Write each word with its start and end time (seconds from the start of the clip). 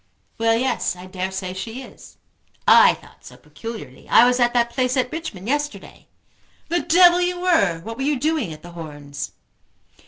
"Well, 0.39 0.55
yes; 0.55 0.95
I 0.95 1.05
dare 1.05 1.29
say 1.31 1.53
she 1.53 1.83
is." 1.83 2.17
"I 2.67 2.95
thought 2.95 3.23
so, 3.23 3.37
peculiarly. 3.37 4.09
I 4.09 4.25
was 4.25 4.39
at 4.39 4.51
that 4.55 4.71
place 4.71 4.97
at 4.97 5.11
Richmond 5.11 5.47
yesterday." 5.47 6.07
"The 6.69 6.79
devil 6.79 7.21
you 7.21 7.39
were! 7.39 7.81
What 7.81 7.97
were 7.97 8.01
you 8.03 8.19
doing 8.19 8.51
at 8.51 8.63
The 8.63 8.71
Horns?" 8.71 9.33